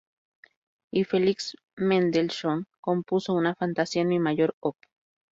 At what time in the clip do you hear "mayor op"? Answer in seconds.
4.17-4.75